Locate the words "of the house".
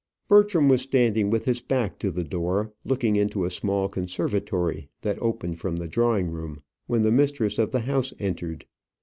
7.59-8.11